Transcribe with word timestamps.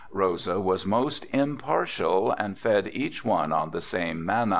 Rosa 0.11 0.59
was 0.59 0.83
most 0.83 1.25
impartial 1.31 2.31
and 2.31 2.57
fed 2.57 2.89
each 2.91 3.23
on 3.23 3.69
the 3.69 3.81
same 3.81 4.25
manna. 4.25 4.49